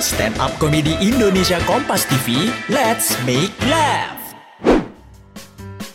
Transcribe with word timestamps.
Stand 0.00 0.40
up 0.40 0.56
komedi 0.56 0.96
Indonesia 1.04 1.60
Kompas 1.68 2.08
TV, 2.08 2.48
let's 2.72 3.12
make 3.28 3.52
laugh. 3.68 4.16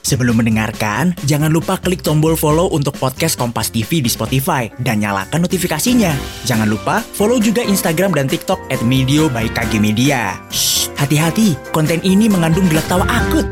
Sebelum 0.05 0.37
mendengarkan, 0.37 1.17
jangan 1.25 1.49
lupa 1.49 1.81
klik 1.81 2.05
tombol 2.05 2.37
follow 2.37 2.69
untuk 2.69 2.93
podcast 3.01 3.33
Kompas 3.33 3.73
TV 3.73 4.05
di 4.05 4.09
Spotify 4.13 4.69
dan 4.77 5.01
nyalakan 5.01 5.49
notifikasinya. 5.49 6.13
Jangan 6.45 6.69
lupa 6.69 7.01
follow 7.01 7.41
juga 7.41 7.65
Instagram 7.65 8.13
dan 8.13 8.29
TikTok 8.29 8.61
at 8.69 8.85
Medio 8.85 9.25
by 9.25 9.49
KG 9.49 9.81
Media. 9.81 10.37
Hati-hati, 11.01 11.57
konten 11.73 11.97
ini 12.05 12.29
mengandung 12.29 12.69
gelak 12.69 12.85
tawa 12.85 13.09
akut. 13.09 13.49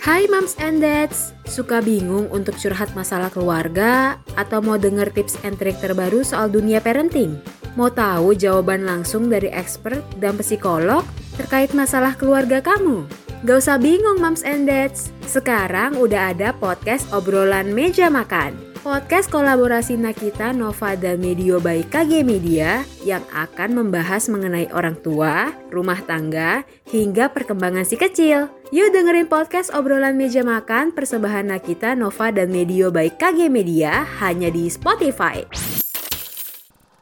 Hai 0.00 0.24
moms 0.32 0.56
and 0.56 0.80
dads, 0.80 1.36
suka 1.44 1.84
bingung 1.84 2.32
untuk 2.32 2.56
curhat 2.56 2.96
masalah 2.96 3.28
keluarga 3.28 4.16
atau 4.40 4.64
mau 4.64 4.80
denger 4.80 5.12
tips 5.12 5.36
and 5.44 5.60
trik 5.60 5.76
terbaru 5.84 6.24
soal 6.24 6.48
dunia 6.48 6.80
parenting? 6.80 7.36
Mau 7.76 7.92
tahu 7.92 8.32
jawaban 8.32 8.88
langsung 8.88 9.28
dari 9.28 9.52
expert 9.52 10.00
dan 10.16 10.40
psikolog 10.40 11.04
terkait 11.36 11.76
masalah 11.76 12.16
keluarga 12.16 12.64
kamu? 12.64 13.04
Gak 13.44 13.60
usah 13.60 13.76
bingung 13.76 14.16
moms 14.16 14.40
and 14.48 14.64
dads, 14.64 15.12
sekarang 15.28 16.00
udah 16.00 16.32
ada 16.32 16.56
podcast 16.56 17.04
obrolan 17.12 17.76
meja 17.76 18.08
makan. 18.08 18.56
Podcast 18.80 19.28
kolaborasi 19.28 19.98
Nakita, 19.98 20.54
Nova, 20.56 20.94
dan 20.96 21.18
Medio 21.20 21.58
by 21.60 21.84
KG 21.90 22.22
Media 22.22 22.86
yang 23.02 23.20
akan 23.34 23.76
membahas 23.82 24.30
mengenai 24.30 24.70
orang 24.70 24.94
tua, 25.02 25.50
rumah 25.74 25.98
tangga, 26.06 26.62
hingga 26.86 27.28
perkembangan 27.34 27.82
si 27.82 27.98
kecil. 27.98 28.46
Yuk 28.70 28.94
dengerin 28.94 29.26
podcast 29.26 29.74
obrolan 29.74 30.14
meja 30.14 30.46
makan 30.46 30.94
persembahan 30.94 31.50
Nakita, 31.50 31.98
Nova, 31.98 32.30
dan 32.30 32.48
Medio 32.54 32.94
by 32.94 33.10
KG 33.18 33.50
Media 33.50 34.06
hanya 34.22 34.54
di 34.54 34.70
Spotify. 34.70 35.65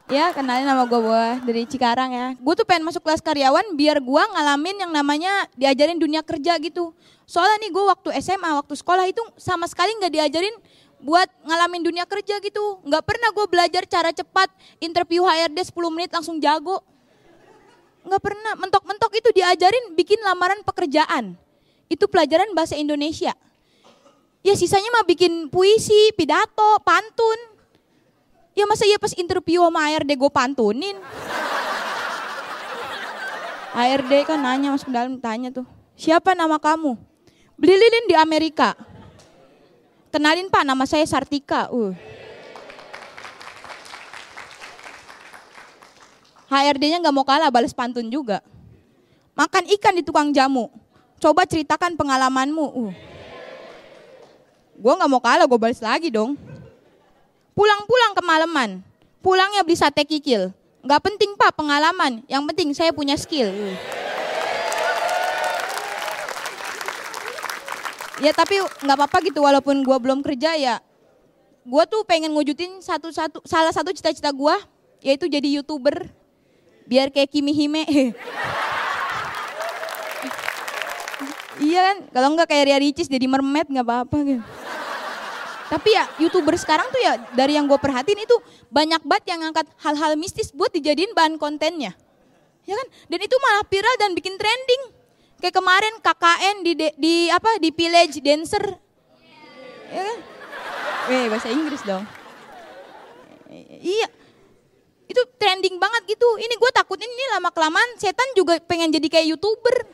Ya, 0.05 0.37
kenalin 0.37 0.69
nama 0.69 0.85
gue 0.85 1.01
Boa 1.01 1.41
dari 1.41 1.65
Cikarang 1.65 2.13
ya. 2.13 2.27
Gue 2.37 2.53
tuh 2.53 2.69
pengen 2.69 2.85
masuk 2.85 3.01
kelas 3.01 3.25
karyawan 3.25 3.73
biar 3.73 4.05
gue 4.05 4.23
ngalamin 4.37 4.85
yang 4.85 4.93
namanya 4.93 5.49
diajarin 5.57 5.96
dunia 5.96 6.21
kerja 6.21 6.61
gitu. 6.61 6.93
Soalnya 7.24 7.65
nih 7.65 7.71
gue 7.73 7.85
waktu 7.88 8.09
SMA, 8.21 8.52
waktu 8.52 8.77
sekolah 8.77 9.09
itu 9.09 9.24
sama 9.41 9.65
sekali 9.65 9.96
nggak 9.96 10.13
diajarin 10.13 10.52
buat 11.01 11.24
ngalamin 11.49 11.88
dunia 11.88 12.05
kerja 12.05 12.37
gitu. 12.45 12.85
Nggak 12.85 13.01
pernah 13.01 13.33
gue 13.33 13.46
belajar 13.49 13.83
cara 13.88 14.13
cepat 14.13 14.52
interview 14.77 15.24
HRD 15.24 15.73
10 15.73 15.73
menit 15.96 16.13
langsung 16.13 16.37
jago. 16.37 16.85
Nggak 18.05 18.21
pernah, 18.21 18.52
mentok-mentok 18.61 19.13
itu 19.16 19.33
diajarin 19.41 19.96
bikin 19.96 20.21
lamaran 20.21 20.61
pekerjaan. 20.68 21.33
Itu 21.89 22.13
pelajaran 22.13 22.52
bahasa 22.52 22.77
Indonesia. 22.77 23.33
Ya 24.45 24.52
sisanya 24.52 24.93
mah 25.01 25.09
bikin 25.09 25.49
puisi, 25.49 26.13
pidato, 26.13 26.77
pantun. 26.85 27.54
Ya 28.55 28.65
masa 28.71 28.87
ya 28.87 29.02
pas 29.02 29.10
interview 29.19 29.66
sama 29.66 29.83
HRD 29.91 30.15
gue 30.15 30.30
pantunin. 30.30 30.95
HRD 33.74 34.30
kan 34.30 34.38
nanya 34.38 34.71
masuk 34.71 34.95
dalam 34.95 35.19
tanya 35.19 35.51
tuh. 35.51 35.66
Siapa 35.99 36.38
nama 36.38 36.63
kamu? 36.63 36.95
Beli 37.59 37.74
lilin 37.74 38.07
di 38.07 38.15
Amerika. 38.15 38.79
Kenalin 40.15 40.46
Pak, 40.46 40.63
nama 40.63 40.87
saya 40.87 41.02
Sartika. 41.02 41.66
Uh. 41.74 41.91
HRD-nya 46.46 47.02
nggak 47.02 47.15
mau 47.15 47.27
kalah, 47.27 47.51
balas 47.51 47.74
pantun 47.74 48.07
juga. 48.07 48.39
Makan 49.35 49.66
ikan 49.74 49.99
di 49.99 50.07
tukang 50.07 50.30
jamu. 50.30 50.71
Coba 51.18 51.43
ceritakan 51.43 51.99
pengalamanmu. 51.99 52.66
Uh. 52.71 52.95
Gue 54.79 54.93
nggak 54.95 55.11
mau 55.11 55.18
kalah, 55.18 55.51
gue 55.51 55.59
balas 55.59 55.83
lagi 55.83 56.15
dong. 56.15 56.39
Pulang-pulang 57.55 58.13
kemalaman. 58.19 58.71
Pulangnya 59.23 59.63
beli 59.63 59.79
sate 59.79 60.02
kikil. 60.02 60.51
Nggak 60.85 61.01
penting 61.01 61.33
pak 61.38 61.57
pengalaman, 61.57 62.21
yang 62.29 62.45
penting 62.45 62.77
saya 62.77 62.93
punya 62.93 63.16
skill. 63.16 63.49
Ya 68.21 68.37
tapi 68.37 68.61
nggak 68.61 68.97
apa-apa 69.01 69.25
gitu 69.25 69.41
walaupun 69.41 69.81
gue 69.81 69.97
belum 69.97 70.21
kerja 70.21 70.59
ya. 70.61 70.77
Gue 71.65 71.89
tuh 71.89 72.05
pengen 72.05 72.37
ngujudin 72.37 72.84
satu-satu 72.84 73.41
salah 73.49 73.73
satu 73.73 73.97
cita-cita 73.97 74.28
gue 74.28 74.57
yaitu 75.01 75.25
jadi 75.25 75.49
youtuber 75.57 76.05
biar 76.84 77.09
kayak 77.09 77.33
Kimi 77.33 77.57
Hime. 77.57 77.87
iya 81.65 81.81
kan, 81.81 81.97
kalau 82.12 82.28
nggak 82.37 82.49
kayak 82.51 82.65
Ria 82.69 82.78
Ricis 82.83 83.09
jadi 83.09 83.25
mermaid 83.25 83.73
nggak 83.73 83.87
apa-apa 83.89 84.17
gitu. 84.27 84.43
Tapi 85.65 85.89
ya 85.97 86.05
youtuber 86.21 86.53
sekarang 86.61 86.93
tuh 86.93 87.01
ya 87.01 87.17
dari 87.33 87.57
yang 87.57 87.65
gue 87.65 87.79
perhatiin 87.81 88.21
itu 88.21 88.37
banyak 88.69 89.01
banget 89.01 89.25
yang 89.33 89.41
ngangkat 89.49 89.65
hal-hal 89.81 90.13
mistis 90.21 90.53
buat 90.53 90.69
dijadiin 90.69 91.17
bahan 91.17 91.41
kontennya. 91.41 91.97
Ya 92.65 92.75
kan? 92.77 92.87
Dan 93.09 93.19
itu 93.25 93.37
malah 93.41 93.65
viral 93.65 93.95
dan 93.97 94.13
bikin 94.13 94.37
trending. 94.37 94.83
Kayak 95.41 95.61
kemarin 95.61 95.95
KKN 96.01 96.57
di 96.65 96.73
di, 96.77 96.87
di 96.97 97.15
apa 97.33 97.57
di 97.61 97.69
village 97.73 98.21
dancer. 98.21 98.65
Ya 99.89 100.03
kan? 100.05 100.19
Eh 101.13 101.25
bahasa 101.33 101.49
Inggris 101.49 101.81
dong. 101.85 102.05
Iya. 103.81 104.09
Itu 105.05 105.21
trending 105.37 105.77
banget 105.77 106.17
gitu. 106.17 106.29
Ini 106.41 106.55
gue 106.57 106.71
takut 106.73 106.97
ini 106.97 107.25
lama 107.33 107.53
kelamaan 107.53 107.89
setan 108.01 108.27
juga 108.37 108.57
pengen 108.65 108.93
jadi 108.93 109.09
kayak 109.09 109.37
youtuber. 109.37 109.85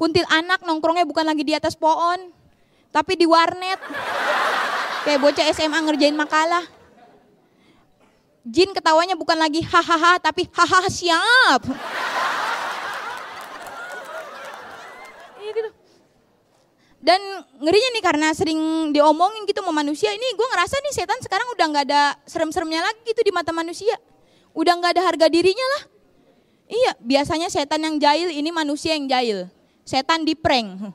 Kuntil 0.00 0.24
anak 0.32 0.64
nongkrongnya 0.64 1.04
bukan 1.04 1.28
lagi 1.28 1.44
di 1.44 1.52
atas 1.52 1.76
pohon. 1.76 2.32
Tapi 2.90 3.12
di 3.14 3.26
warnet. 3.26 3.78
Kayak 5.06 5.20
bocah 5.22 5.46
SMA 5.54 5.78
ngerjain 5.80 6.14
makalah. 6.14 6.66
Jin 8.44 8.74
ketawanya 8.74 9.14
bukan 9.14 9.36
lagi 9.38 9.62
hahaha 9.62 10.18
tapi 10.18 10.48
hahaha 10.50 10.90
siap. 10.90 11.62
gitu. 15.50 15.70
Dan 17.00 17.20
ngerinya 17.64 17.90
nih 17.96 18.04
karena 18.04 18.28
sering 18.36 18.60
diomongin 18.92 19.48
gitu 19.48 19.64
sama 19.64 19.72
manusia, 19.72 20.12
ini 20.12 20.36
gue 20.36 20.46
ngerasa 20.52 20.84
nih 20.84 20.92
setan 20.92 21.16
sekarang 21.24 21.48
udah 21.56 21.66
nggak 21.72 21.84
ada 21.88 22.02
serem-seremnya 22.28 22.84
lagi 22.84 23.00
gitu 23.08 23.24
di 23.24 23.32
mata 23.32 23.56
manusia. 23.56 23.96
Udah 24.52 24.76
nggak 24.76 25.00
ada 25.00 25.02
harga 25.08 25.26
dirinya 25.32 25.64
lah. 25.76 25.82
Iya, 26.70 26.92
biasanya 27.00 27.48
setan 27.48 27.82
yang 27.82 27.96
jahil, 27.96 28.28
ini 28.30 28.52
manusia 28.52 28.94
yang 28.94 29.08
jahil. 29.08 29.48
Setan 29.82 30.28
di 30.28 30.36
prank. 30.36 30.92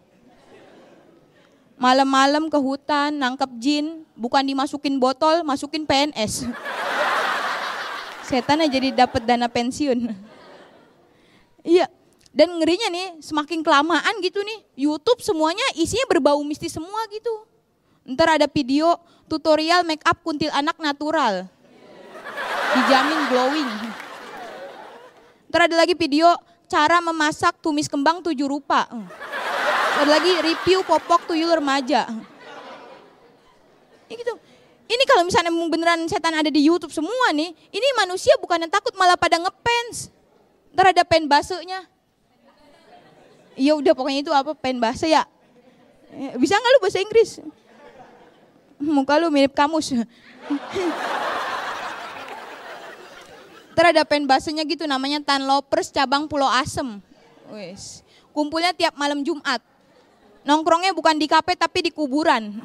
Malam-malam 1.76 2.48
ke 2.48 2.56
hutan, 2.56 3.12
nangkep 3.20 3.52
jin, 3.60 4.08
bukan 4.16 4.48
dimasukin 4.48 4.96
botol, 4.96 5.44
masukin 5.44 5.84
PNS. 5.84 6.48
Setannya 8.24 8.72
jadi 8.72 9.06
dapat 9.06 9.28
dana 9.28 9.52
pensiun. 9.52 10.16
Iya, 11.68 11.92
dan 12.32 12.56
ngerinya 12.58 12.88
nih, 12.90 13.08
semakin 13.20 13.60
kelamaan 13.60 14.16
gitu 14.24 14.40
nih, 14.40 14.60
YouTube 14.88 15.20
semuanya 15.20 15.64
isinya 15.76 16.08
berbau 16.08 16.40
mistis 16.48 16.72
semua 16.72 17.04
gitu. 17.12 17.44
Ntar 18.06 18.40
ada 18.40 18.48
video 18.48 18.96
tutorial 19.26 19.84
make 19.84 20.06
up 20.06 20.22
kuntil 20.24 20.54
anak 20.56 20.80
natural. 20.80 21.50
Dijamin 22.76 23.22
glowing. 23.32 23.72
Ntar 25.52 25.72
ada 25.72 25.76
lagi 25.84 25.96
video 25.98 26.28
cara 26.72 27.02
memasak 27.02 27.58
tumis 27.60 27.90
kembang 27.90 28.22
tujuh 28.24 28.46
rupa. 28.46 28.88
Ada 29.96 30.10
lagi 30.12 30.32
review 30.44 30.84
popok 30.84 31.32
tuyul 31.32 31.56
remaja. 31.56 32.12
Ini 34.06 34.14
gitu. 34.20 34.34
Ini 34.86 35.04
kalau 35.10 35.26
misalnya 35.26 35.50
beneran 35.50 36.06
setan 36.06 36.38
ada 36.38 36.52
di 36.52 36.62
YouTube 36.62 36.94
semua 36.94 37.34
nih, 37.34 37.50
ini 37.74 37.88
manusia 37.98 38.38
bukan 38.38 38.68
yang 38.68 38.72
takut 38.72 38.94
malah 38.94 39.18
pada 39.18 39.42
ngepens. 39.42 40.14
Ntar 40.76 40.92
ada 40.92 41.08
pen 41.08 41.24
basenya 41.26 41.88
Iya 43.56 43.72
udah 43.80 43.96
pokoknya 43.96 44.20
itu 44.20 44.32
apa 44.36 44.52
pen 44.52 44.84
bahasa 44.84 45.08
ya. 45.08 45.24
Bisa 46.36 46.60
nggak 46.60 46.72
lu 46.76 46.80
bahasa 46.84 47.00
Inggris? 47.00 47.40
Muka 48.76 49.16
lu 49.16 49.32
mirip 49.32 49.56
kamus. 49.56 49.96
Ntar 53.72 53.86
ada 53.96 54.04
pen 54.04 54.28
bahasanya 54.28 54.68
gitu 54.68 54.84
namanya 54.84 55.24
Tan 55.24 55.48
Lopers 55.48 55.88
cabang 55.88 56.28
Pulau 56.28 56.52
Asem. 56.52 57.00
Wes. 57.48 58.04
Kumpulnya 58.36 58.76
tiap 58.76 59.00
malam 59.00 59.24
Jumat. 59.24 59.64
Nongkrongnya 60.46 60.94
bukan 60.94 61.18
di 61.18 61.26
kafe 61.26 61.58
tapi 61.58 61.90
di 61.90 61.92
kuburan. 61.92 62.62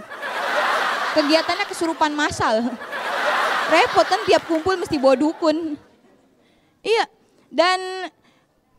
Kegiatannya 1.16 1.64
kesurupan 1.64 2.12
massal. 2.12 2.68
Repot 3.72 4.04
kan 4.04 4.20
tiap 4.28 4.44
kumpul 4.44 4.76
mesti 4.76 5.00
bawa 5.00 5.16
dukun. 5.16 5.80
Iya. 6.84 7.08
Dan 7.48 7.80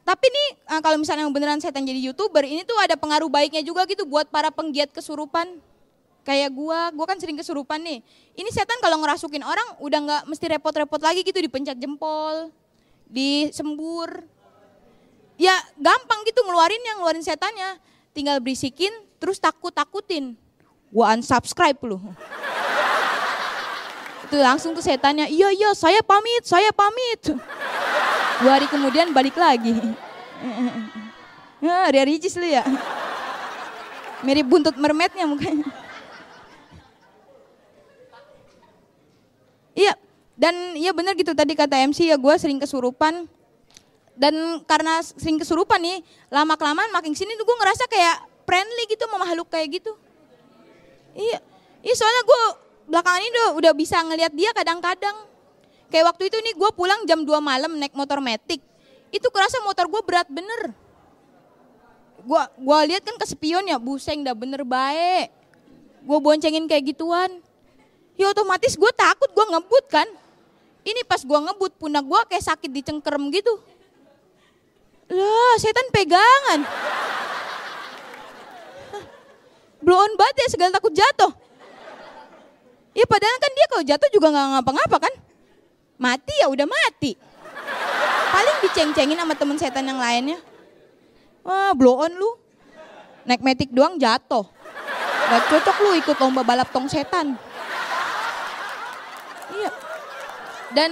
tapi 0.05 0.25
nih 0.29 0.47
eh, 0.77 0.81
kalau 0.85 0.97
misalnya 1.01 1.25
beneran 1.33 1.57
setan 1.57 1.81
jadi 1.81 1.97
youtuber, 1.97 2.45
ini 2.45 2.61
tuh 2.61 2.77
ada 2.77 2.93
pengaruh 2.93 3.27
baiknya 3.27 3.65
juga 3.65 3.89
gitu 3.89 4.05
buat 4.05 4.29
para 4.29 4.53
penggiat 4.53 4.93
kesurupan. 4.93 5.59
Kayak 6.21 6.53
gua, 6.53 6.93
gua 6.93 7.09
kan 7.09 7.17
sering 7.17 7.33
kesurupan 7.33 7.81
nih. 7.81 8.05
Ini 8.37 8.49
setan 8.53 8.77
kalau 8.85 9.01
ngerasukin 9.01 9.41
orang 9.41 9.65
udah 9.81 9.99
nggak 10.05 10.23
mesti 10.29 10.45
repot-repot 10.53 11.01
lagi 11.01 11.25
gitu 11.25 11.41
dipencet 11.41 11.81
jempol, 11.81 12.53
disembur. 13.09 14.21
Ya 15.41 15.57
gampang 15.73 16.21
gitu 16.29 16.45
ngeluarin 16.45 16.85
yang 16.85 17.01
ngeluarin 17.01 17.25
setannya. 17.25 17.81
Tinggal 18.11 18.43
berisikin, 18.43 18.91
terus 19.17 19.39
takut-takutin. 19.39 20.35
Gua 20.91 21.15
unsubscribe 21.15 21.79
lu. 21.87 21.99
Itu 24.27 24.35
langsung 24.39 24.75
tuh 24.75 24.83
setannya, 24.83 25.27
iya 25.31 25.51
iya 25.51 25.71
saya 25.75 26.03
pamit, 26.03 26.43
saya 26.43 26.71
pamit. 26.71 27.35
Dua 28.43 28.51
hari 28.57 28.67
kemudian 28.67 29.11
balik 29.11 29.35
lagi. 29.35 29.75
Ya, 31.61 31.87
Ria 31.93 32.03
Ricis 32.07 32.35
lu 32.35 32.47
ya. 32.47 32.63
Mirip 34.25 34.47
buntut 34.47 34.75
mermaidnya 34.75 35.27
mukanya. 35.29 35.67
Iya, 39.71 39.95
dan 40.35 40.75
iya 40.75 40.91
bener 40.91 41.15
gitu 41.15 41.31
tadi 41.31 41.55
kata 41.55 41.79
MC 41.87 42.11
ya 42.11 42.17
gue 42.19 42.35
sering 42.35 42.59
kesurupan. 42.59 43.29
Dan 44.15 44.61
karena 44.67 45.01
sering 45.01 45.39
kesurupan 45.39 45.81
nih, 45.81 46.03
lama 46.29 46.53
kelamaan 46.59 46.91
makin 46.91 47.15
sini 47.15 47.33
tuh 47.39 47.45
gue 47.47 47.57
ngerasa 47.57 47.87
kayak 47.87 48.17
friendly 48.43 48.83
gitu 48.91 49.07
sama 49.07 49.23
makhluk 49.23 49.47
kayak 49.47 49.81
gitu. 49.81 49.91
Iya, 51.15 51.39
iya 51.81 51.93
soalnya 51.95 52.23
gue 52.27 52.41
belakangan 52.91 53.21
ini 53.23 53.39
udah, 53.57 53.73
bisa 53.75 53.97
ngelihat 54.03 54.33
dia 54.35 54.51
kadang-kadang. 54.51 55.27
Kayak 55.91 56.15
waktu 56.15 56.31
itu 56.31 56.37
nih 56.39 56.53
gue 56.55 56.69
pulang 56.75 57.03
jam 57.03 57.23
2 57.23 57.27
malam 57.43 57.71
naik 57.75 57.95
motor 57.95 58.23
metik. 58.23 58.63
Itu 59.11 59.27
kerasa 59.31 59.59
motor 59.63 59.91
gue 59.91 60.01
berat 60.07 60.27
bener 60.31 60.75
gua 62.25 62.49
gua 62.57 62.85
lihat 62.85 63.01
kan 63.01 63.17
kesepion 63.17 63.65
ya 63.65 63.81
buseng 63.81 64.21
dah 64.21 64.37
bener 64.37 64.61
baik 64.61 65.33
gue 66.01 66.17
boncengin 66.17 66.65
kayak 66.65 66.93
gituan 66.93 67.29
ya 68.17 68.29
otomatis 68.33 68.73
gue 68.73 68.91
takut 68.93 69.29
gue 69.29 69.45
ngebut 69.53 69.85
kan 69.89 70.07
ini 70.81 71.05
pas 71.05 71.21
gue 71.21 71.39
ngebut 71.49 71.77
pundak 71.77 72.05
gue 72.05 72.21
kayak 72.33 72.45
sakit 72.45 72.69
di 72.73 72.81
cengkerem 72.81 73.29
gitu 73.29 73.53
lah 75.11 75.53
setan 75.59 75.87
pegangan 75.91 76.59
blow 79.83 79.99
on 79.99 80.13
banget 80.15 80.35
ya 80.45 80.47
segala 80.55 80.71
takut 80.71 80.93
jatuh 80.95 81.31
ya 82.95 83.03
padahal 83.03 83.37
kan 83.39 83.51
dia 83.51 83.65
kalau 83.67 83.83
jatuh 83.83 84.09
juga 84.15 84.27
nggak 84.31 84.47
ngapa-ngapa 84.55 84.97
kan 85.09 85.13
mati 85.99 86.33
ya 86.39 86.47
udah 86.47 86.65
mati 86.65 87.19
paling 88.31 88.57
diceng-cengin 88.63 89.19
sama 89.19 89.35
temen 89.35 89.57
setan 89.59 89.83
yang 89.83 89.99
lainnya 89.99 90.39
Wah, 91.41 91.73
blow 91.73 92.05
on 92.05 92.13
lu. 92.13 92.37
Naik 93.25 93.41
metik 93.41 93.69
doang 93.73 93.97
jatuh. 93.97 94.45
Gak 95.31 95.43
cocok 95.49 95.77
lu 95.85 95.89
ikut 96.01 96.17
lomba 96.17 96.41
balap 96.45 96.69
tong 96.69 96.89
setan. 96.89 97.37
Iya. 99.53 99.69
Dan 100.73 100.91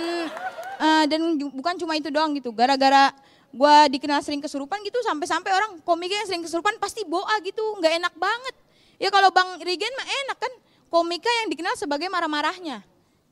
uh, 0.78 1.04
dan 1.06 1.22
bukan 1.38 1.76
cuma 1.78 1.98
itu 1.98 2.10
doang 2.10 2.34
gitu. 2.38 2.54
Gara-gara 2.54 3.14
gue 3.50 3.78
dikenal 3.98 4.22
sering 4.22 4.42
kesurupan 4.42 4.80
gitu 4.86 5.02
sampai-sampai 5.02 5.50
orang 5.50 5.72
komiknya 5.82 6.22
yang 6.22 6.30
sering 6.30 6.44
kesurupan 6.46 6.78
pasti 6.78 7.06
boa 7.06 7.34
gitu. 7.42 7.62
Nggak 7.82 7.94
enak 8.02 8.14
banget. 8.18 8.56
Ya 9.00 9.10
kalau 9.10 9.34
Bang 9.34 9.60
Rigen 9.62 9.94
mah 9.98 10.08
enak 10.28 10.38
kan. 10.38 10.54
Komika 10.90 11.30
yang 11.46 11.54
dikenal 11.54 11.78
sebagai 11.78 12.10
marah-marahnya. 12.10 12.82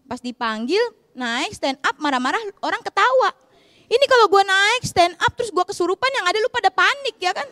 Pas 0.06 0.22
dipanggil, 0.22 0.82
naik 1.18 1.58
stand 1.58 1.82
up 1.82 1.98
marah-marah 1.98 2.38
orang 2.62 2.86
ketawa 2.86 3.34
ini 3.88 4.06
kalau 4.12 4.28
gue 4.28 4.44
naik 4.44 4.84
stand 4.84 5.16
up 5.16 5.32
terus 5.40 5.48
gue 5.48 5.64
kesurupan 5.64 6.12
yang 6.12 6.28
ada 6.28 6.38
lu 6.44 6.52
pada 6.52 6.68
panik 6.68 7.16
ya 7.24 7.32
kan. 7.32 7.48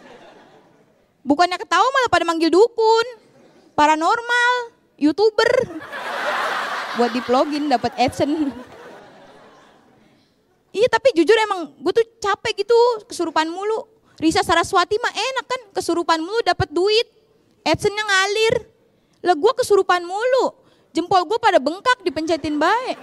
Bukannya 1.23 1.55
ketawa 1.55 1.87
malah 1.89 2.11
pada 2.11 2.27
manggil 2.27 2.51
dukun, 2.51 3.07
paranormal, 3.73 4.75
youtuber. 4.99 5.47
Buat 6.99 7.11
diplogin 7.15 7.71
dapat 7.71 7.95
adsense. 7.95 8.51
Iya 10.75 10.91
tapi 10.91 11.15
jujur 11.15 11.39
emang 11.39 11.71
gue 11.79 11.93
tuh 11.95 12.03
capek 12.19 12.67
gitu 12.67 12.75
kesurupan 13.07 13.47
mulu. 13.47 13.87
Risa 14.19 14.43
Saraswati 14.43 14.99
mah 14.99 15.15
enak 15.15 15.45
kan 15.47 15.61
kesurupan 15.71 16.19
mulu 16.19 16.43
dapat 16.43 16.67
duit. 16.67 17.07
adsense 17.63 17.95
ngalir. 17.95 18.55
Lah 19.23 19.39
gue 19.39 19.51
kesurupan 19.55 20.03
mulu. 20.03 20.51
Jempol 20.91 21.23
gue 21.23 21.39
pada 21.39 21.63
bengkak 21.63 22.03
dipencetin 22.03 22.59
baik. 22.59 22.99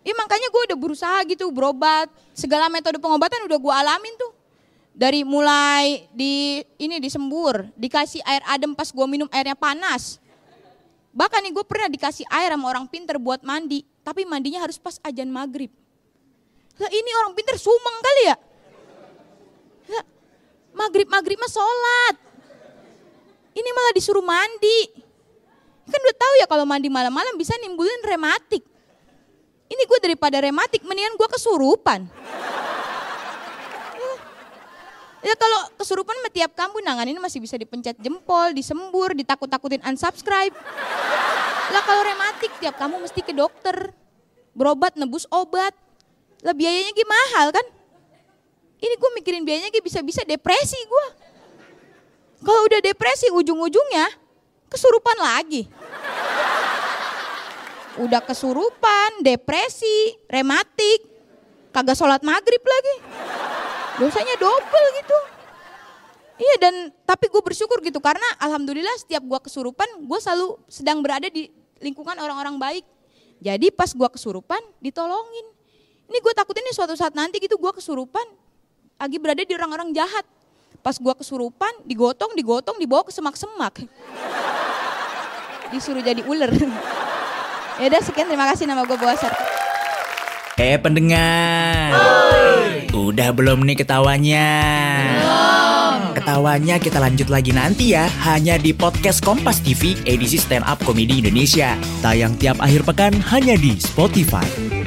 Iya 0.00 0.16
makanya 0.16 0.48
gue 0.48 0.62
udah 0.72 0.78
berusaha 0.80 1.18
gitu 1.28 1.52
berobat. 1.52 2.08
Segala 2.32 2.72
metode 2.72 2.96
pengobatan 2.96 3.44
udah 3.44 3.58
gue 3.58 3.74
alamin 3.74 4.14
tuh. 4.16 4.32
Dari 4.90 5.22
mulai 5.22 6.08
di 6.10 6.64
ini 6.80 6.98
disembur, 6.98 7.68
dikasih 7.78 8.20
air 8.26 8.42
adem 8.48 8.74
pas 8.74 8.90
gue 8.90 9.06
minum 9.06 9.28
airnya 9.30 9.54
panas. 9.54 10.18
Bahkan 11.10 11.40
nih 11.42 11.52
gue 11.54 11.64
pernah 11.66 11.90
dikasih 11.90 12.26
air 12.30 12.54
sama 12.54 12.70
orang 12.70 12.86
pinter 12.86 13.18
buat 13.18 13.42
mandi, 13.42 13.82
tapi 14.06 14.22
mandinya 14.22 14.62
harus 14.62 14.78
pas 14.78 14.96
ajan 15.02 15.26
maghrib. 15.26 15.70
Lah 16.78 16.90
ini 16.90 17.10
orang 17.18 17.34
pinter 17.34 17.58
sumeng 17.58 17.98
kali 18.00 18.22
ya. 18.30 18.36
Lah, 19.90 20.04
maghrib 20.72 21.10
maghrib 21.10 21.36
mah 21.36 21.50
sholat. 21.50 22.16
Ini 23.50 23.70
malah 23.74 23.92
disuruh 23.92 24.22
mandi. 24.22 24.80
Kan 25.90 25.98
udah 25.98 26.16
tahu 26.16 26.34
ya 26.38 26.46
kalau 26.46 26.62
mandi 26.62 26.86
malam-malam 26.86 27.34
bisa 27.34 27.58
nimbulin 27.58 28.00
rematik. 28.06 28.62
Ini 29.70 29.82
gue 29.86 29.98
daripada 30.02 30.38
rematik, 30.42 30.82
mendingan 30.86 31.18
gue 31.18 31.28
kesurupan. 31.30 32.06
Ya 35.20 35.36
kalau 35.36 35.60
kesurupan 35.76 36.16
tiap 36.32 36.56
kamu 36.56 36.80
nanganin 36.80 37.20
masih 37.20 37.44
bisa 37.44 37.60
dipencet 37.60 37.96
jempol, 38.00 38.56
disembur, 38.56 39.12
ditakut-takutin 39.12 39.84
unsubscribe. 39.84 40.56
Lah 41.70 41.82
kalau 41.84 42.02
rematik 42.02 42.50
tiap 42.58 42.80
kamu 42.80 43.04
mesti 43.04 43.20
ke 43.20 43.36
dokter. 43.36 43.92
Berobat, 44.56 44.96
nebus 44.96 45.28
obat. 45.28 45.76
Lah 46.40 46.56
biayanya 46.56 46.90
gimana 46.96 47.20
mahal 47.36 47.52
kan? 47.52 47.66
Ini 48.80 48.94
gue 48.96 49.10
mikirin 49.20 49.44
biayanya 49.44 49.68
bisa-bisa 49.84 50.24
depresi 50.24 50.80
gue. 50.80 51.06
Kalau 52.40 52.64
udah 52.64 52.80
depresi 52.80 53.28
ujung-ujungnya 53.28 54.08
kesurupan 54.72 55.20
lagi 55.20 55.68
udah 58.00 58.22
kesurupan, 58.24 59.20
depresi, 59.20 60.16
rematik, 60.30 61.04
kagak 61.74 61.98
sholat 61.98 62.24
maghrib 62.24 62.62
lagi. 62.62 62.94
Dosanya 64.00 64.34
double 64.40 64.86
gitu. 64.96 65.18
Iya 66.40 66.54
dan 66.56 66.74
tapi 67.04 67.28
gue 67.28 67.42
bersyukur 67.44 67.84
gitu 67.84 68.00
karena 68.00 68.24
alhamdulillah 68.40 68.96
setiap 68.96 69.20
gue 69.20 69.40
kesurupan 69.44 69.84
gue 70.08 70.18
selalu 70.24 70.56
sedang 70.72 71.04
berada 71.04 71.28
di 71.28 71.52
lingkungan 71.84 72.16
orang-orang 72.16 72.56
baik. 72.56 72.84
Jadi 73.44 73.68
pas 73.68 73.92
gue 73.92 74.08
kesurupan 74.08 74.60
ditolongin. 74.80 75.46
Ini 76.08 76.16
gue 76.16 76.32
takutin 76.32 76.64
nih 76.64 76.72
suatu 76.72 76.96
saat 76.96 77.12
nanti 77.12 77.44
gitu 77.44 77.60
gue 77.60 77.72
kesurupan 77.76 78.24
lagi 78.96 79.20
berada 79.20 79.44
di 79.44 79.52
orang-orang 79.52 79.92
jahat. 79.92 80.24
Pas 80.80 80.96
gue 80.96 81.14
kesurupan 81.20 81.84
digotong, 81.84 82.32
digotong, 82.32 82.80
dibawa 82.80 83.04
ke 83.04 83.12
semak-semak. 83.12 83.84
Disuruh 85.68 86.00
jadi 86.00 86.24
ular. 86.24 86.48
Ya 87.80 87.88
udah 87.88 88.04
sekian 88.04 88.28
terima 88.28 88.44
kasih 88.44 88.68
nama 88.68 88.84
gue 88.84 88.92
Boasar. 88.92 89.32
Eh 90.60 90.76
pendengar, 90.76 91.96
Oi. 91.96 92.29
Udah 93.08 93.32
belum 93.32 93.64
nih 93.64 93.80
ketawanya? 93.80 94.48
Belum. 95.00 95.98
Ketawanya 96.20 96.76
kita 96.76 97.00
lanjut 97.00 97.32
lagi 97.32 97.56
nanti 97.56 97.96
ya, 97.96 98.04
hanya 98.28 98.60
di 98.60 98.76
podcast 98.76 99.24
Kompas 99.24 99.64
TV 99.64 99.96
edisi 100.04 100.36
Stand 100.36 100.68
Up 100.68 100.82
Komedi 100.84 101.24
Indonesia. 101.24 101.80
Tayang 102.04 102.36
tiap 102.36 102.60
akhir 102.60 102.84
pekan 102.84 103.16
hanya 103.32 103.56
di 103.56 103.78
Spotify. 103.80 104.79